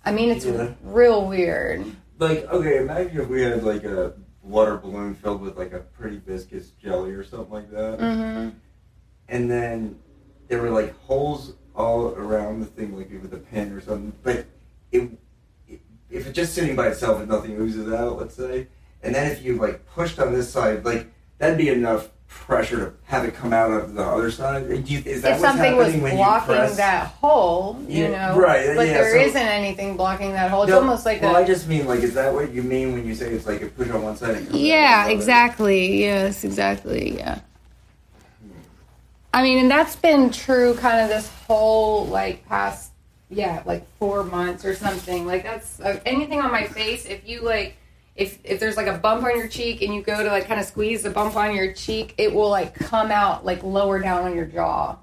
I 0.04 0.12
mean, 0.12 0.30
it's 0.30 0.46
Yeah. 0.46 0.72
real 0.82 1.26
weird. 1.26 1.84
Like, 2.18 2.50
okay, 2.50 2.78
imagine 2.78 3.20
if 3.20 3.28
we 3.28 3.42
had 3.42 3.62
like 3.62 3.84
a 3.84 4.14
water 4.42 4.76
balloon 4.78 5.14
filled 5.14 5.42
with 5.42 5.58
like 5.58 5.72
a 5.72 5.80
pretty 5.80 6.16
viscous 6.18 6.70
jelly 6.70 7.12
or 7.12 7.24
something 7.24 7.52
like 7.52 7.70
that, 7.70 7.98
hmm 8.00 8.48
and 9.28 9.48
then 9.48 9.96
there 10.48 10.60
were 10.60 10.70
like 10.70 10.98
holes 11.02 11.52
all 11.76 12.08
around 12.08 12.60
the 12.60 12.66
thing, 12.66 12.96
like 12.96 13.10
with 13.22 13.32
a 13.32 13.38
pin 13.38 13.72
or 13.72 13.80
something. 13.80 14.12
But 14.22 14.36
it, 14.36 14.38
it 14.38 14.46
if 14.46 14.59
it's 16.30 16.36
just 16.36 16.54
sitting 16.54 16.76
by 16.76 16.86
itself 16.88 17.18
and 17.20 17.28
nothing 17.28 17.56
oozes 17.60 17.92
out, 17.92 18.16
let's 18.18 18.34
say, 18.36 18.68
and 19.02 19.14
then 19.14 19.30
if 19.32 19.42
you 19.42 19.56
like 19.56 19.84
pushed 19.94 20.18
on 20.20 20.32
this 20.32 20.48
side, 20.50 20.84
like 20.84 21.08
that'd 21.38 21.58
be 21.58 21.68
enough 21.68 22.08
pressure 22.28 22.76
to 22.76 22.92
have 23.06 23.24
it 23.24 23.34
come 23.34 23.52
out 23.52 23.72
of 23.72 23.94
the 23.94 24.02
other 24.04 24.30
side. 24.30 24.68
Do 24.68 24.76
you, 24.76 25.02
is 25.04 25.22
that 25.22 25.32
If 25.32 25.40
what's 25.40 25.52
something 25.54 25.76
was 25.76 25.86
happening 25.86 26.02
when 26.04 26.12
you 26.12 26.18
blocking 26.24 26.76
that 26.76 27.06
hole, 27.08 27.76
you 27.88 28.04
Yeah, 28.04 28.28
know, 28.28 28.38
right, 28.38 28.76
but 28.76 28.86
yeah, 28.86 28.92
there 28.92 29.28
so- 29.32 29.34
not 29.34 29.48
anything 29.48 29.96
blocking 29.96 30.30
that 30.32 30.48
hole. 30.52 30.62
It's 30.62 30.70
No, 30.70 30.78
almost 30.78 31.04
like 31.04 31.20
well, 31.22 31.34
a 31.34 31.40
I 31.40 31.44
just 31.44 31.66
mean 31.66 31.86
like, 31.88 32.00
is 32.00 32.14
that 32.14 32.32
what 32.32 32.52
you 32.52 32.62
mean 32.62 32.92
when 32.92 33.04
you 33.04 33.16
say 33.16 33.32
it's 33.32 33.46
like 33.46 33.62
a 33.62 33.66
push 33.66 33.90
on 33.90 34.02
one 34.02 34.16
side? 34.16 34.36
And 34.36 34.46
comes 34.46 34.54
out 34.54 34.60
Yeah, 34.60 35.08
exactly. 35.08 36.00
Yes, 36.02 36.44
exactly. 36.44 37.16
Yeah. 37.16 37.40
I 39.34 39.42
mean, 39.42 39.58
and 39.58 39.70
that's 39.70 39.96
been 39.96 40.30
true 40.30 40.74
kind 40.74 41.00
of 41.00 41.08
this 41.08 41.28
whole 41.48 42.06
like 42.06 42.46
past, 42.48 42.89
yeah, 43.30 43.62
like 43.64 43.86
four 43.98 44.24
months 44.24 44.64
or 44.64 44.74
something. 44.74 45.24
Like 45.26 45.44
that's 45.44 45.80
uh, 45.80 46.00
anything 46.04 46.40
on 46.40 46.50
my 46.50 46.66
face. 46.66 47.06
If 47.06 47.26
you 47.28 47.40
like, 47.42 47.76
if 48.16 48.38
if 48.44 48.58
there's 48.60 48.76
like 48.76 48.88
a 48.88 48.98
bump 48.98 49.24
on 49.24 49.36
your 49.38 49.48
cheek 49.48 49.82
and 49.82 49.94
you 49.94 50.02
go 50.02 50.22
to 50.22 50.28
like 50.28 50.46
kind 50.46 50.60
of 50.60 50.66
squeeze 50.66 51.02
the 51.04 51.10
bump 51.10 51.36
on 51.36 51.54
your 51.54 51.72
cheek, 51.72 52.14
it 52.18 52.34
will 52.34 52.50
like 52.50 52.74
come 52.74 53.10
out 53.10 53.44
like 53.44 53.62
lower 53.62 54.00
down 54.00 54.24
on 54.24 54.34
your 54.34 54.46
jaw. 54.46 54.96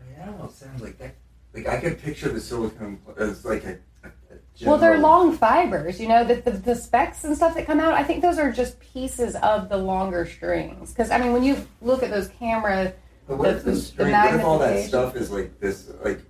I 0.00 0.04
mean, 0.08 0.18
that 0.18 0.28
almost 0.28 0.58
sounds 0.58 0.80
like 0.82 0.98
that. 0.98 1.14
Like 1.54 1.66
I 1.66 1.80
could 1.80 2.00
picture 2.00 2.28
the 2.30 2.40
silicone 2.40 3.00
as 3.18 3.44
like 3.44 3.64
a. 3.64 3.78
a, 4.04 4.08
a 4.08 4.66
Well, 4.66 4.78
they're 4.78 4.98
long 4.98 5.36
fibers, 5.36 6.00
you 6.00 6.06
know, 6.06 6.22
the, 6.22 6.36
the, 6.36 6.52
the 6.52 6.74
specks 6.76 7.24
and 7.24 7.36
stuff 7.36 7.54
that 7.56 7.66
come 7.66 7.80
out. 7.80 7.94
I 7.94 8.04
think 8.04 8.22
those 8.22 8.38
are 8.38 8.52
just 8.52 8.78
pieces 8.78 9.34
of 9.36 9.68
the 9.68 9.76
longer 9.76 10.24
strings. 10.26 10.90
Because, 10.92 11.10
I 11.10 11.18
mean, 11.18 11.32
when 11.32 11.42
you 11.42 11.66
look 11.82 12.04
at 12.04 12.10
those 12.10 12.28
camera, 12.28 12.92
But 13.26 13.38
what 13.38 13.48
if 13.48 13.64
the- 13.64 13.70
the, 13.72 13.76
the 13.76 13.82
string? 13.82 14.12
What 14.12 14.34
if 14.34 14.44
all 14.44 14.58
that 14.60 14.84
stuff 14.86 15.16
is 15.16 15.32
like 15.32 15.58
this, 15.58 15.90
like 16.04 16.20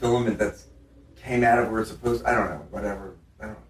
filament 0.00 0.38
that's 0.38 0.66
came 1.16 1.44
out 1.44 1.58
of 1.58 1.70
where 1.70 1.80
it's 1.80 1.90
supposed? 1.90 2.24
I 2.24 2.34
don't 2.34 2.48
know. 2.50 2.66
Whatever. 2.70 3.16
I 3.40 3.46
don't 3.46 3.54
know. 3.54 3.62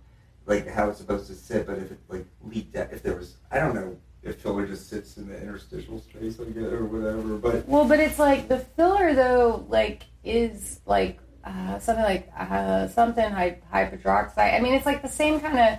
Like 0.47 0.69
how 0.69 0.89
it's 0.89 0.99
supposed 0.99 1.27
to 1.29 1.35
sit, 1.35 1.67
but 1.67 1.79
if 1.79 1.91
it 1.91 1.99
like 2.09 2.27
leaked 2.43 2.77
out, 2.77 2.93
if 2.93 3.03
there 3.03 3.15
was, 3.15 3.37
I 3.51 3.59
don't 3.59 3.75
know 3.75 3.97
if 4.23 4.41
filler 4.41 4.67
just 4.67 4.89
sits 4.89 5.17
in 5.17 5.29
the 5.29 5.41
interstitial 5.41 6.01
space, 6.01 6.39
I 6.41 6.45
guess, 6.45 6.65
or 6.65 6.85
whatever. 6.85 7.37
But 7.37 7.69
well, 7.69 7.87
but 7.87 8.01
it's 8.01 8.19
like 8.19 8.49
the 8.49 8.59
filler, 8.59 9.15
though, 9.15 9.67
like, 9.69 10.03
is 10.25 10.81
like 10.87 11.19
uh, 11.45 11.79
something 11.79 12.05
like 12.05 12.31
uh, 12.37 12.89
something 12.89 13.31
hy- 13.31 13.59
hydroxide. 13.73 14.55
I 14.55 14.61
mean, 14.61 14.75
it's 14.75 14.87
like 14.87 15.03
the 15.03 15.09
same 15.09 15.41
kind 15.41 15.59
of. 15.59 15.79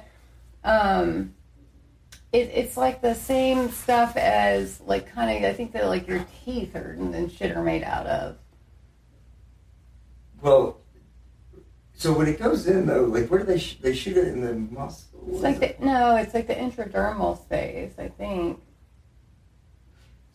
Um, 0.63 1.34
it, 2.32 2.51
it's 2.53 2.77
like 2.77 3.01
the 3.01 3.15
same 3.15 3.72
stuff 3.72 4.15
as 4.15 4.79
like 4.82 5.12
kind 5.13 5.44
of 5.44 5.50
I 5.50 5.53
think 5.53 5.72
that 5.74 5.88
like 5.88 6.08
your 6.08 6.25
teeth 6.46 6.75
are 6.75 6.91
and 6.91 7.32
shit 7.32 7.56
are 7.56 7.63
made 7.63 7.84
out 7.84 8.06
of. 8.08 8.38
Well. 10.41 10.77
So 11.96 12.13
when 12.13 12.27
it 12.27 12.39
goes 12.39 12.65
in 12.67 12.86
though, 12.86 13.03
like 13.03 13.27
where 13.27 13.39
do 13.41 13.46
they 13.46 13.60
sh- 13.60 13.77
they 13.81 13.93
shoot 13.93 14.15
it 14.17 14.27
in 14.29 14.41
the 14.41 14.53
muscle? 14.53 15.19
It's 15.31 15.41
like 15.41 15.60
the 15.60 15.75
no, 15.84 16.15
it's 16.15 16.34
like 16.34 16.48
the 16.48 16.55
intradermal 16.55 17.38
space. 17.43 17.93
I 17.98 18.08
think. 18.08 18.62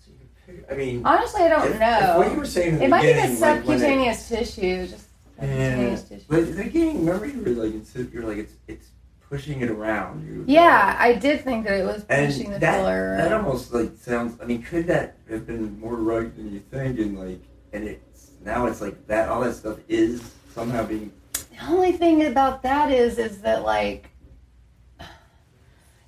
So 0.04 0.10
pick- 0.46 0.66
I 0.70 0.74
mean, 0.74 1.02
Honestly, 1.06 1.42
I 1.42 1.48
don't 1.48 1.70
if, 1.72 1.80
know. 1.80 1.98
If 2.12 2.16
what 2.18 2.32
you 2.32 2.38
were 2.38 2.46
saying 2.46 2.82
it 2.82 2.90
might 2.90 3.00
be 3.02 3.08
the 3.08 3.14
beginning, 3.14 3.40
like, 3.40 3.56
it- 3.56 3.62
subcutaneous 3.64 4.28
tissue, 4.28 4.86
just 4.86 5.06
subcutaneous 5.38 6.02
tissue. 6.02 6.24
But 6.28 6.38
at 6.40 6.54
the 6.56 6.62
beginning, 6.64 7.06
remember 7.06 7.26
you 7.26 7.40
were 7.42 7.64
like, 7.64 7.74
it's, 7.74 7.94
you're 8.12 8.24
like, 8.24 8.38
it's 8.38 8.54
it's 8.68 8.88
pushing 9.30 9.62
it 9.62 9.70
around 9.70 10.26
you. 10.26 10.44
Yeah, 10.46 10.96
I 10.98 11.14
did 11.14 11.42
think 11.44 11.64
that 11.64 11.80
it 11.80 11.84
was 11.84 12.04
and 12.10 12.26
pushing 12.30 12.50
the 12.50 12.58
that 12.58 12.76
filler. 12.76 13.16
that 13.16 13.32
almost 13.32 13.72
like 13.72 13.96
sounds. 13.96 14.38
I 14.40 14.44
mean, 14.44 14.62
could 14.62 14.86
that 14.88 15.16
have 15.30 15.46
been 15.46 15.80
more 15.80 15.96
right 15.96 16.34
than 16.36 16.52
you 16.52 16.60
think? 16.60 16.98
And 16.98 17.18
like, 17.18 17.40
and 17.72 17.84
it's 17.84 18.13
now 18.44 18.66
it's 18.66 18.80
like 18.80 19.06
that. 19.06 19.28
All 19.28 19.40
that 19.40 19.54
stuff 19.54 19.78
is 19.88 20.32
somehow 20.52 20.84
being. 20.86 21.12
The 21.32 21.66
only 21.68 21.92
thing 21.92 22.26
about 22.26 22.62
that 22.62 22.90
is, 22.90 23.18
is 23.18 23.40
that 23.42 23.62
like, 23.64 24.10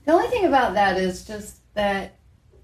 the 0.04 0.12
only 0.12 0.28
thing 0.28 0.44
about 0.44 0.74
that 0.74 0.96
is 0.98 1.24
just 1.24 1.58
that, 1.74 2.16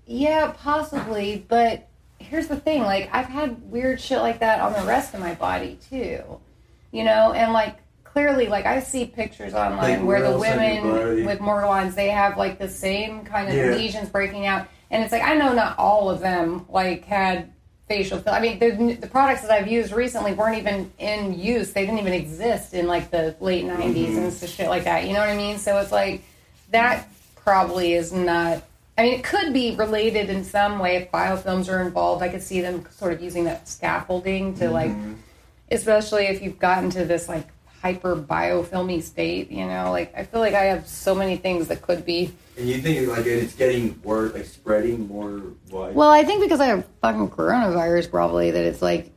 yeah, 0.07 0.53
possibly. 0.57 1.45
But 1.49 1.89
here's 2.19 2.49
the 2.49 2.57
thing: 2.57 2.83
like, 2.83 3.09
I've 3.13 3.27
had 3.27 3.63
weird 3.71 4.01
shit 4.01 4.19
like 4.19 4.41
that 4.41 4.61
on 4.61 4.73
the 4.73 4.87
rest 4.87 5.15
of 5.15 5.21
my 5.21 5.35
body 5.35 5.79
too, 5.91 6.41
you 6.91 7.05
know, 7.05 7.33
and 7.33 7.53
like. 7.53 7.79
Clearly, 8.05 8.47
like 8.47 8.67
I 8.67 8.81
see 8.81 9.07
pictures 9.07 9.55
online 9.55 10.01
Like, 10.01 10.07
where 10.07 10.21
the 10.21 10.27
else 10.27 10.47
on 10.47 10.63
your 10.63 11.15
women 11.15 11.25
with 11.25 11.39
Morgellons, 11.39 11.95
they 11.95 12.11
have 12.11 12.37
like 12.37 12.59
the 12.59 12.69
same 12.69 13.25
kind 13.25 13.49
of 13.49 13.55
Yeah. 13.55 13.71
lesions 13.71 14.11
breaking 14.11 14.45
out, 14.45 14.69
and 14.91 15.03
it's 15.03 15.13
like 15.13 15.23
I 15.23 15.33
know 15.35 15.55
not 15.55 15.79
all 15.79 16.11
of 16.11 16.21
them 16.21 16.67
like 16.69 17.07
had 17.07 17.55
facial 17.93 18.19
fill. 18.21 18.33
I 18.33 18.41
mean, 18.41 18.59
the, 18.59 18.95
the 18.95 19.07
products 19.07 19.43
that 19.43 19.51
I've 19.51 19.69
used 19.69 19.93
recently 19.93 20.33
weren't 20.33 20.57
even 20.57 20.91
in 20.99 21.39
use. 21.39 21.73
They 21.73 21.85
didn't 21.85 22.01
even 22.01 22.15
exist 22.15 22.73
in 22.73 22.87
like 22.87 23.11
the 23.11 23.37
late 23.41 23.65
90s 23.67 23.93
Mm-hmm. 23.93 24.19
and 24.19 24.33
so 24.33 24.47
shit 24.47 24.69
like 24.69 24.85
that. 24.85 25.07
You 25.07 25.13
know 25.13 25.21
what 25.21 25.29
I 25.29 25.37
mean? 25.37 25.59
So 25.59 25.79
it's 25.79 25.93
like 25.93 26.23
that 26.71 27.09
probably 27.37 27.93
is 27.93 28.13
not. 28.13 28.63
I 28.97 29.03
mean, 29.05 29.15
it 29.19 29.25
could 29.25 29.53
be 29.53 29.75
related 29.77 30.31
in 30.31 30.45
some 30.45 30.79
way 30.79 30.97
if 30.97 31.11
biofilms 31.11 31.71
are 31.73 31.81
involved. 31.83 32.23
I 32.23 32.29
could 32.29 32.43
see 32.43 32.61
them 32.63 32.87
sort 32.91 33.13
of 33.13 33.21
using 33.23 33.45
that 33.45 33.69
scaffolding 33.69 34.55
to 34.59 34.71
like, 34.71 34.91
Mm-hmm. 34.91 35.15
especially 35.71 36.25
if 36.27 36.43
you've 36.43 36.59
gotten 36.59 36.89
to 36.91 37.05
this 37.05 37.29
like 37.29 37.47
hyper 37.83 38.17
biofilmy 38.17 39.03
state. 39.03 39.51
You 39.51 39.67
know, 39.67 39.91
like 39.91 40.17
I 40.17 40.25
feel 40.25 40.41
like 40.41 40.55
I 40.55 40.65
have 40.65 40.87
so 40.87 41.15
many 41.15 41.37
things 41.37 41.69
that 41.69 41.83
could 41.83 42.07
be. 42.07 42.33
And 42.57 42.69
you 42.69 42.79
think 42.79 43.09
like 43.09 43.27
it's 43.27 43.55
getting 43.55 44.01
worse, 44.03 44.33
like 44.33 44.45
spreading 44.45 45.09
more 45.09 45.43
wide. 45.71 45.95
Well, 45.95 46.11
I 46.11 46.23
think 46.23 46.43
because 46.43 46.61
I 46.61 46.67
have 46.67 46.87
fucking 47.01 47.31
coronavirus, 47.31 48.11
probably 48.11 48.53
that 48.53 48.65
it's 48.65 48.81
like 48.81 49.13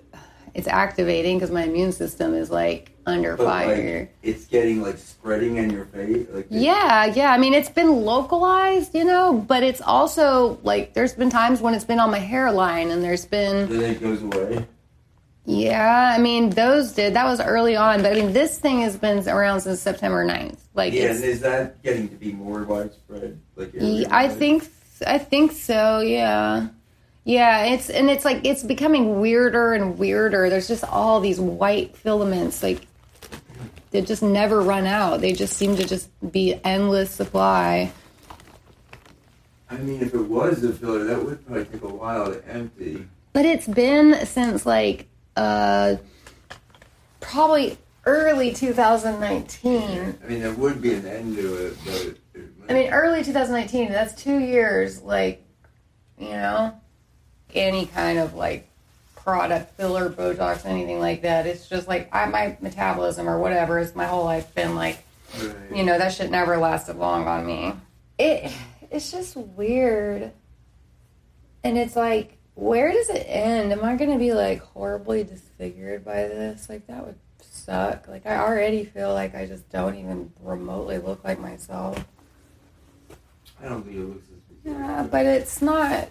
it's 0.55 0.67
activating 0.67 1.38
because 1.38 1.51
my 1.51 1.63
immune 1.63 1.91
system 1.91 2.34
is 2.34 2.50
like 2.50 2.91
under 3.05 3.36
but 3.38 3.45
fire. 3.45 4.00
like 4.00 4.15
it's 4.24 4.45
getting 4.45 4.81
like 4.81 4.98
spreading 4.98 5.57
in 5.57 5.69
your 5.69 5.86
face. 5.86 6.25
Like 6.31 6.48
yeah, 6.50 7.05
yeah. 7.05 7.31
I 7.31 7.38
mean, 7.38 7.53
it's 7.53 7.69
been 7.69 8.03
localized, 8.03 8.95
you 8.95 9.05
know, 9.05 9.34
but 9.34 9.62
it's 9.62 9.81
also 9.81 10.60
like 10.63 10.93
there's 10.93 11.13
been 11.13 11.29
times 11.29 11.62
when 11.62 11.74
it's 11.75 11.86
been 11.86 12.00
on 12.00 12.10
my 12.10 12.19
hairline, 12.19 12.89
and 12.89 13.03
there's 13.03 13.25
been 13.25 13.69
Then 13.69 13.91
it 13.91 14.01
goes 14.01 14.24
away. 14.24 14.65
Yeah. 15.45 16.13
I 16.15 16.19
mean, 16.19 16.49
those 16.51 16.93
did 16.93 17.13
that 17.13 17.25
was 17.25 17.39
early 17.39 17.75
on, 17.75 18.01
but 18.01 18.11
I 18.11 18.15
mean, 18.15 18.33
this 18.33 18.59
thing 18.59 18.81
has 18.81 18.97
been 18.97 19.27
around 19.29 19.61
since 19.61 19.79
September 19.79 20.25
9th. 20.25 20.57
Like, 20.73 20.93
Yeah, 20.93 21.11
and 21.11 21.23
is 21.23 21.41
that 21.41 21.81
getting 21.83 22.09
to 22.09 22.15
be 22.15 22.33
more 22.33 22.63
widespread? 22.63 23.39
Like 23.55 23.73
Ye- 23.73 24.07
I 24.09 24.27
think 24.27 24.67
I 25.05 25.17
think 25.17 25.51
so. 25.51 25.99
Yeah, 25.99 26.67
yeah. 27.23 27.65
It's 27.65 27.89
and 27.89 28.09
it's 28.09 28.25
like 28.25 28.45
it's 28.45 28.63
becoming 28.63 29.19
weirder 29.19 29.73
and 29.73 29.97
weirder. 29.97 30.49
There's 30.49 30.67
just 30.67 30.83
all 30.83 31.19
these 31.19 31.39
white 31.39 31.95
filaments 31.95 32.61
like 32.63 32.85
they 33.91 34.01
just 34.01 34.23
never 34.23 34.61
run 34.61 34.85
out. 34.87 35.21
They 35.21 35.31
just 35.31 35.53
seem 35.53 35.77
to 35.77 35.85
just 35.85 36.09
be 36.31 36.59
endless 36.63 37.11
supply. 37.11 37.93
I 39.69 39.77
mean, 39.77 40.01
if 40.01 40.13
it 40.13 40.21
was 40.21 40.63
a 40.63 40.73
filler, 40.73 41.05
that 41.05 41.23
would 41.23 41.45
probably 41.45 41.65
take 41.65 41.81
a 41.81 41.87
while 41.87 42.31
to 42.31 42.45
empty. 42.47 43.07
But 43.33 43.45
it's 43.45 43.67
been 43.67 44.25
since 44.25 44.65
like 44.65 45.07
uh 45.36 45.96
probably 47.20 47.77
early 48.06 48.54
2019. 48.54 50.20
I 50.24 50.27
mean, 50.27 50.42
there 50.42 50.54
would 50.54 50.82
be 50.82 50.94
an 50.94 51.06
end 51.06 51.36
to 51.38 51.68
it, 51.68 51.77
but 51.84 51.94
it, 51.94 52.18
it 52.34 52.50
I 52.70 52.74
mean, 52.74 52.89
early 52.92 53.24
2019. 53.24 53.92
That's 53.92 54.22
two 54.22 54.39
years. 54.39 55.01
Like, 55.01 55.44
you 56.18 56.30
know, 56.30 56.80
any 57.54 57.86
kind 57.88 58.20
of 58.20 58.36
like 58.36 58.70
product, 59.15 59.75
filler, 59.75 60.10
Botox, 60.10 60.65
anything 60.65 61.00
like 61.00 61.24
that. 61.24 61.48
It's 61.48 61.68
just 61.68 61.88
like 61.88 62.13
I, 62.13 62.27
my 62.27 62.58
metabolism 62.62 63.27
or 63.27 63.39
whatever 63.39 63.80
has 63.80 63.96
my 63.96 64.06
whole 64.06 64.24
life 64.24 64.54
been 64.54 64.75
like, 64.75 65.04
right. 65.42 65.56
you 65.74 65.84
know, 65.84 65.98
that 65.98 66.13
shit 66.13 66.30
never 66.30 66.58
lasted 66.58 66.98
long 66.98 67.27
on 67.27 67.46
me. 67.46 67.74
It 68.20 68.51
it's 68.92 69.12
just 69.12 69.36
weird, 69.36 70.32
and 71.63 71.77
it's 71.77 71.96
like, 71.96 72.38
where 72.55 72.91
does 72.91 73.09
it 73.09 73.25
end? 73.27 73.71
Am 73.71 73.83
I 73.83 73.95
gonna 73.95 74.17
be 74.17 74.33
like 74.33 74.62
horribly 74.62 75.24
disfigured 75.24 76.03
by 76.03 76.24
this? 76.24 76.67
Like 76.69 76.88
that 76.88 77.05
would 77.05 77.15
suck. 77.41 78.07
Like 78.07 78.25
I 78.25 78.38
already 78.38 78.85
feel 78.85 79.13
like 79.13 79.35
I 79.35 79.45
just 79.45 79.69
don't 79.69 79.95
even 79.95 80.31
remotely 80.41 80.97
look 80.97 81.24
like 81.24 81.39
myself. 81.39 82.03
I 83.62 83.67
don't 83.69 83.83
think 83.83 83.95
it 83.97 84.00
looks 84.01 84.25
as 84.29 84.71
Yeah, 84.71 85.07
but 85.09 85.25
it's 85.25 85.62
not 85.62 86.09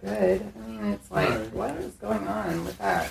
good. 0.00 0.40
I 0.56 0.68
mean, 0.68 0.84
it's 0.92 1.10
like, 1.10 1.28
Right. 1.28 1.52
what 1.52 1.70
is 1.76 1.92
going 1.94 2.26
on 2.28 2.64
with 2.64 2.78
that? 2.78 3.10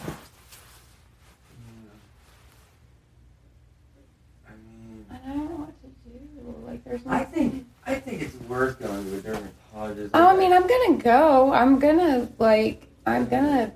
I 4.47 4.51
mean, 4.51 5.05
I 5.11 5.17
don't 5.27 5.49
know 5.49 5.65
what 5.65 5.81
to 5.81 6.09
do. 6.09 6.55
Like, 6.65 6.83
there's. 6.83 7.01
I 7.05 7.23
think 7.23 7.65
I 7.85 7.95
think 7.95 8.21
it's 8.21 8.35
worth 8.47 8.79
going 8.79 9.03
to 9.05 9.17
a 9.17 9.21
dermatologist. 9.21 9.53
Oh, 10.13 10.27
I 10.27 10.35
mean, 10.35 10.51
I'm 10.53 10.67
gonna 10.67 10.97
go. 10.97 11.53
I'm 11.53 11.79
gonna 11.79 12.29
like. 12.39 12.87
I'm 13.05 13.25
gonna. 13.27 13.71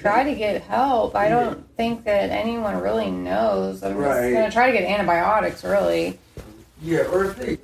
try 0.00 0.24
to 0.24 0.34
get 0.34 0.62
help. 0.62 1.14
I 1.14 1.28
don't 1.28 1.64
think 1.76 2.04
that 2.04 2.30
anyone 2.30 2.80
really 2.80 3.10
knows. 3.10 3.82
I'm 3.82 3.96
Right. 3.96 4.32
just 4.32 4.34
gonna 4.34 4.50
try 4.50 4.66
to 4.72 4.76
get 4.78 4.88
antibiotics. 4.88 5.62
Really, 5.62 6.18
Yeah, 6.82 7.02
or 7.12 7.26
if 7.26 7.36
they, 7.36 7.58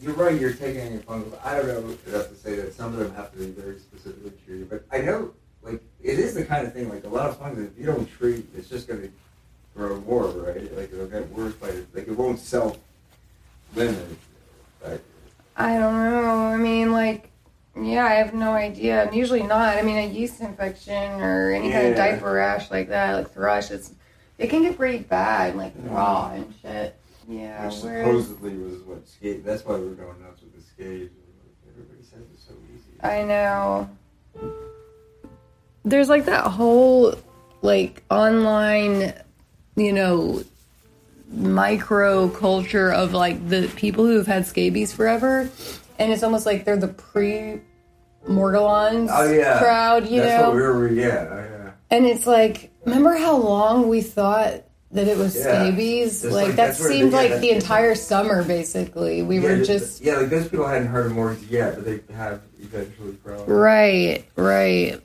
you're 0.00 0.14
right, 0.14 0.38
you're 0.38 0.52
taking 0.52 0.80
antifungal. 0.98 1.38
I 1.44 1.56
don't 1.56 1.66
know 1.66 1.96
enough 2.06 2.28
to 2.28 2.34
say 2.34 2.56
that 2.56 2.74
some 2.74 2.92
of 2.92 2.98
them 2.98 3.14
have 3.14 3.32
to 3.32 3.38
be 3.38 3.46
very 3.46 3.78
specifically 3.78 4.32
treated, 4.44 4.68
but 4.68 4.84
I 4.92 4.98
know, 4.98 5.32
like, 5.62 5.80
it 6.02 6.18
is 6.18 6.34
the 6.34 6.44
kind 6.44 6.66
of 6.66 6.74
thing, 6.74 6.88
like, 6.90 7.04
a 7.04 7.08
lot 7.08 7.30
of 7.30 7.38
fungus, 7.38 7.70
if 7.72 7.78
you 7.78 7.86
don't 7.86 8.06
treat, 8.18 8.46
it's 8.56 8.68
just 8.68 8.86
going 8.86 9.00
to 9.00 9.10
grow 9.74 9.98
more, 10.02 10.26
right? 10.28 10.76
Like, 10.76 10.92
it'll 10.92 11.06
get 11.06 11.30
worse 11.30 11.54
by, 11.54 11.70
like, 11.94 12.06
it 12.08 12.10
won't 12.16 12.38
self 12.38 12.76
limit. 13.74 14.04
Right? 14.84 15.00
I 15.56 15.78
don't 15.78 15.94
know. 15.94 16.48
I 16.48 16.56
mean, 16.58 16.83
yeah, 18.04 18.12
I 18.12 18.14
have 18.16 18.34
no 18.34 18.52
idea. 18.52 19.04
I'm 19.04 19.14
usually 19.14 19.42
not. 19.42 19.76
I 19.76 19.82
mean, 19.82 19.98
a 19.98 20.06
yeast 20.06 20.40
infection 20.40 21.20
or 21.20 21.52
any 21.52 21.70
kind 21.70 21.88
of 21.88 21.96
diaper 21.96 22.32
rash 22.32 22.70
like 22.70 22.88
that, 22.88 23.14
like 23.14 23.30
thrush, 23.30 23.70
it's 23.70 23.92
it 24.38 24.48
can 24.48 24.62
get 24.62 24.76
pretty 24.76 24.98
bad, 24.98 25.56
like 25.56 25.72
raw 25.84 26.32
and 26.34 26.52
shit. 26.60 26.96
Yeah, 27.28 27.66
Which 27.66 27.76
supposedly 27.76 28.56
was 28.56 28.80
what 28.82 29.08
skate. 29.08 29.44
That's 29.44 29.64
why 29.64 29.76
we 29.76 29.88
were 29.88 29.94
going 29.94 30.20
nuts 30.22 30.42
with 30.42 30.54
the 30.54 30.60
skates. 30.60 31.14
Everybody 31.70 32.02
says 32.02 32.20
it's 32.32 32.44
so 32.44 32.52
easy. 32.74 33.00
I 33.02 33.22
know. 33.24 33.88
There's 35.84 36.08
like 36.08 36.26
that 36.26 36.44
whole 36.44 37.14
like 37.62 38.02
online, 38.10 39.14
you 39.76 39.92
know, 39.92 40.42
micro 41.30 42.28
culture 42.28 42.92
of 42.92 43.12
like 43.12 43.48
the 43.48 43.70
people 43.76 44.04
who 44.04 44.16
have 44.16 44.26
had 44.26 44.46
scabies 44.46 44.92
forever, 44.92 45.48
and 45.98 46.12
it's 46.12 46.22
almost 46.22 46.44
like 46.44 46.64
they're 46.64 46.76
the 46.76 46.88
pre 46.88 47.60
Morgellons 48.28 49.08
oh 49.12 49.30
yeah, 49.30 49.58
crowd, 49.58 50.08
you 50.08 50.20
That's 50.20 50.40
know. 50.42 50.48
what 50.50 50.56
we 50.56 50.62
were. 50.62 50.88
Yeah, 50.88 51.28
oh, 51.30 51.36
yeah. 51.36 51.70
And 51.90 52.06
it's 52.06 52.26
like, 52.26 52.70
remember 52.84 53.14
how 53.16 53.36
long 53.36 53.88
we 53.88 54.00
thought 54.00 54.62
that 54.92 55.08
it 55.08 55.16
was 55.18 55.36
Yeah. 55.36 55.42
scabies? 55.42 56.24
Like, 56.24 56.46
like- 56.48 56.56
that 56.56 56.76
seemed 56.76 57.12
yeah, 57.12 57.18
like 57.18 57.40
the 57.40 57.50
entire 57.50 57.94
summer, 57.94 58.42
basically. 58.42 59.22
We 59.22 59.38
yeah, 59.38 59.42
were 59.58 59.64
just 59.64 60.00
yeah, 60.00 60.16
like 60.16 60.30
those 60.30 60.48
people 60.48 60.66
hadn't 60.66 60.88
heard 60.88 61.06
of 61.06 61.12
mortgage 61.12 61.48
yet, 61.50 61.74
but 61.76 61.84
they 61.84 62.00
have 62.14 62.40
eventually 62.60 63.12
probably. 63.24 63.52
right, 63.54 64.24
right. 64.36 65.00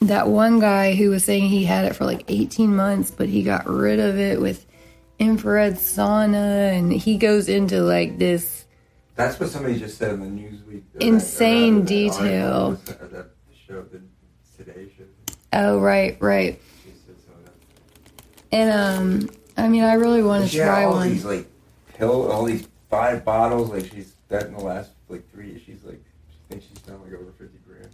That 0.00 0.26
one 0.28 0.58
guy 0.58 0.94
who 0.96 1.10
was 1.10 1.24
saying 1.24 1.44
he 1.48 1.64
had 1.64 1.84
it 1.84 1.94
for 1.94 2.04
like 2.04 2.24
18 2.26 2.74
months, 2.74 3.12
but 3.12 3.28
he 3.28 3.44
got 3.44 3.68
rid 3.68 4.00
of 4.00 4.18
it 4.18 4.40
with 4.40 4.66
infrared 5.20 5.74
sauna, 5.74 6.72
and 6.76 6.92
he 6.92 7.16
goes 7.18 7.48
into 7.48 7.80
like 7.82 8.18
this. 8.18 8.61
That's 9.26 9.38
what 9.40 9.50
somebody 9.50 9.78
just 9.78 9.98
said 9.98 10.12
in 10.14 10.20
the 10.20 10.26
Newsweek. 10.26 10.82
Insane 11.00 11.80
that- 11.80 11.86
detail. 11.86 12.78
uh, 12.88 13.06
That 13.12 13.26
show, 13.66 13.82
the 13.82 14.00
show. 14.58 15.04
Oh, 15.52 15.78
right, 15.78 16.16
right. 16.20 16.60
She 16.84 16.90
said 17.06 17.16
some 17.24 17.34
of 17.36 17.44
that. 17.44 17.52
And 18.50 18.70
um, 18.70 19.30
I 19.56 19.68
mean, 19.68 19.84
I 19.84 19.94
really 19.94 20.22
want 20.22 20.48
to 20.48 20.56
try 20.56 20.84
all 20.84 20.94
one. 20.94 21.08
these 21.10 21.24
like 21.24 21.46
pill, 21.94 22.30
all 22.30 22.44
these 22.44 22.66
five 22.90 23.24
bottles. 23.24 23.70
Like 23.70 23.86
she's 23.92 24.14
that 24.28 24.46
in 24.46 24.54
the 24.54 24.60
last 24.60 24.90
like 25.08 25.30
three. 25.30 25.62
She's 25.64 25.84
like, 25.84 26.02
she 26.30 26.36
thinks 26.48 26.66
she's 26.66 26.78
done 26.78 27.00
like 27.02 27.12
over 27.12 27.32
fifty 27.38 27.58
grand. 27.66 27.88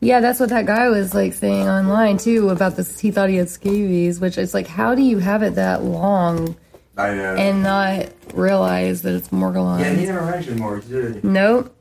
Yeah, 0.00 0.20
that's 0.20 0.38
what 0.40 0.50
that 0.50 0.66
guy 0.66 0.88
was 0.88 1.14
like 1.14 1.32
saying 1.34 1.68
online 1.68 2.18
too 2.18 2.50
about 2.50 2.76
this. 2.76 2.98
He 3.00 3.10
thought 3.10 3.28
he 3.28 3.36
had 3.36 3.48
scabies, 3.50 4.20
which 4.20 4.38
is 4.38 4.54
like, 4.54 4.66
how 4.66 4.94
do 4.94 5.02
you 5.02 5.18
have 5.18 5.42
it 5.42 5.56
that 5.56 5.82
long 5.82 6.56
I 6.96 7.14
know. 7.14 7.34
and 7.34 7.62
not 7.62 8.08
realize 8.34 9.02
that 9.02 9.14
it's 9.14 9.28
Morgellons? 9.28 9.80
yeah, 9.80 9.94
he 9.94 10.06
never 10.06 10.24
mentioned 10.26 10.60
mortgage, 10.60 10.88
did 10.88 11.16
he? 11.16 11.20
nope. 11.28 11.74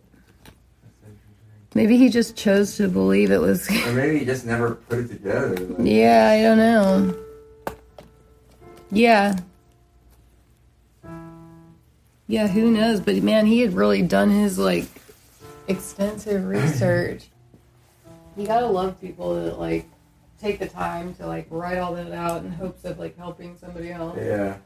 Maybe 1.76 1.98
he 1.98 2.10
just 2.10 2.36
chose 2.36 2.78
to 2.78 2.88
believe 2.88 3.32
it 3.32 3.42
was. 3.42 3.68
Or 3.70 3.92
maybe 3.94 4.20
he 4.20 4.26
just 4.26 4.46
never 4.46 4.76
put 4.76 5.00
it 5.00 5.08
together. 5.08 5.56
Like, 5.56 5.88
yeah, 5.88 6.30
I 6.30 6.42
don't 6.44 6.58
know. 6.58 7.18
Yeah. 8.92 9.38
Yeah, 12.28 12.48
who 12.48 12.70
knows? 12.72 13.00
But 13.00 13.16
man, 13.24 13.48
he 13.48 13.62
had 13.62 13.74
really 13.74 14.02
done 14.04 14.30
his 14.30 14.58
like 14.60 14.86
extensive 15.68 16.46
research. 16.46 17.28
You 18.36 18.48
gotta 18.48 18.66
love 18.66 19.00
people 19.00 19.36
that 19.44 19.60
like 19.60 19.86
take 20.42 20.58
the 20.58 20.68
time 20.68 21.14
to 21.16 21.28
like 21.28 21.46
write 21.52 21.78
all 21.78 21.94
that 21.94 22.12
out 22.14 22.44
in 22.44 22.52
hopes 22.52 22.84
of 22.84 22.98
like 22.98 23.16
helping 23.16 23.56
somebody 23.58 23.92
else. 23.92 24.18
Yeah. 24.20 24.58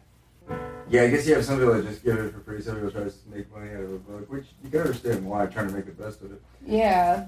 Yeah, 0.90 1.02
I 1.04 1.10
guess 1.10 1.28
you 1.28 1.36
have 1.36 1.44
some 1.44 1.58
people 1.60 1.74
that 1.74 1.86
just 1.86 2.04
give 2.04 2.18
it 2.18 2.34
for 2.34 2.40
free. 2.40 2.62
Some 2.62 2.76
people 2.76 2.92
try 2.92 3.04
to 3.04 3.14
make 3.30 3.52
money 3.52 3.72
out 3.72 3.84
of 3.84 3.94
a 3.94 3.98
book, 3.98 4.32
which 4.32 4.46
you 4.64 4.70
can 4.70 4.82
understand 4.82 5.26
why, 5.26 5.46
trying 5.48 5.68
to 5.68 5.74
make 5.74 5.86
the 5.86 5.92
best 5.92 6.22
of 6.22 6.32
it. 6.32 6.42
Yeah. 6.66 7.28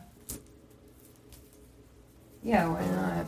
Yeah, 2.41 2.67
why 2.69 2.85
not? 2.95 3.25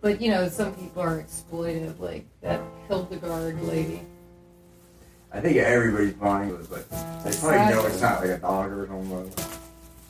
But 0.00 0.22
you 0.22 0.30
know, 0.30 0.48
some 0.48 0.74
people 0.74 1.02
are 1.02 1.22
exploitive, 1.22 2.00
like 2.00 2.24
that 2.40 2.62
Hildegard 2.88 3.60
lady. 3.62 4.00
I 5.32 5.40
think 5.40 5.58
everybody's 5.58 6.14
buying 6.14 6.50
it, 6.50 6.70
but 6.70 6.88
they 7.22 7.36
probably 7.38 7.74
know 7.74 7.86
it's 7.86 8.00
not 8.00 8.20
like 8.20 8.30
a 8.30 8.38
dog 8.38 8.72
or 8.72 8.86
something. 8.86 9.30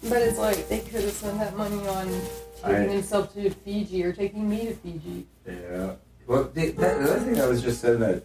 But 0.08 0.22
it's 0.22 0.38
like 0.38 0.68
they 0.68 0.78
could 0.78 1.02
have 1.02 1.12
spent 1.12 1.38
that 1.40 1.56
money 1.56 1.86
on 1.88 2.06
taking 2.62 2.74
I- 2.74 2.86
themselves 2.86 3.34
to 3.34 3.50
Fiji 3.50 4.04
or 4.04 4.12
taking 4.12 4.48
me 4.48 4.66
to 4.66 4.74
Fiji. 4.74 5.26
Yeah. 5.46 5.94
Well, 6.26 6.44
the, 6.44 6.70
that, 6.70 6.98
the 7.02 7.12
other 7.12 7.20
thing 7.20 7.34
that 7.34 7.48
was 7.48 7.60
just 7.60 7.80
said 7.80 7.98
that 7.98 8.22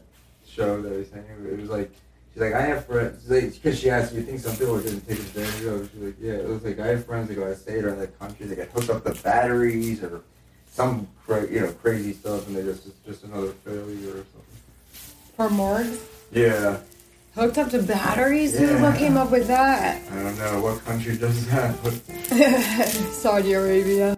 show 0.55 0.81
that 0.81 0.93
I 0.93 0.97
was 0.97 1.09
saying, 1.09 1.25
it 1.51 1.59
was 1.59 1.69
like, 1.69 1.91
she's 2.33 2.41
like, 2.41 2.53
I 2.53 2.61
have 2.61 2.85
friends, 2.85 3.23
because 3.25 3.79
she 3.79 3.89
asked, 3.89 4.13
you 4.13 4.21
think 4.23 4.39
some 4.39 4.55
people 4.55 4.75
are 4.75 4.81
going 4.81 4.99
to 5.01 5.07
take 5.07 5.19
advantage 5.19 5.65
of? 5.65 5.89
She's 5.91 6.01
like, 6.01 6.15
yeah, 6.19 6.33
it 6.33 6.47
was 6.47 6.63
like, 6.63 6.79
I 6.79 6.87
have 6.87 7.05
friends 7.05 7.27
that 7.27 7.35
go 7.35 7.43
out 7.43 7.51
of 7.51 7.57
state 7.57 7.83
or 7.83 7.89
in 7.89 7.99
that 7.99 8.17
country, 8.19 8.45
they 8.45 8.55
get 8.55 8.69
hooked 8.69 8.89
up 8.89 9.03
to 9.03 9.21
batteries 9.23 10.01
or 10.03 10.21
some, 10.71 11.07
cra- 11.25 11.49
you 11.49 11.61
know, 11.61 11.71
crazy 11.73 12.13
stuff, 12.13 12.47
and 12.47 12.55
they 12.55 12.63
just, 12.63 12.85
it's 12.87 12.99
just 13.05 13.23
another 13.25 13.51
failure 13.65 14.09
or 14.11 14.25
something. 14.33 14.41
For 15.35 15.49
morgues? 15.49 15.99
Yeah. 16.31 16.77
Hooked 17.35 17.57
up 17.57 17.69
to 17.71 17.83
batteries? 17.83 18.57
Who 18.57 18.65
Yeah. 18.65 18.81
what 18.81 18.97
came 18.97 19.17
up 19.17 19.29
with 19.31 19.47
that? 19.47 20.01
I 20.09 20.15
don't 20.23 20.37
know 20.37 20.61
what 20.61 20.83
country 20.85 21.17
does 21.17 21.45
that, 21.47 21.75
Saudi 23.11 23.53
Arabia. 23.53 24.17